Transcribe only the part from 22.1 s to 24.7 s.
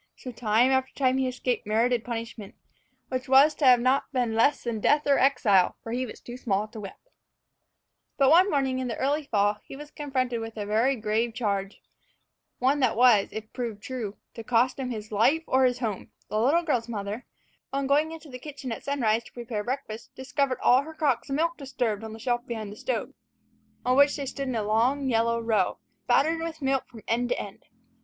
the shelf behind the stove, on which they stood in a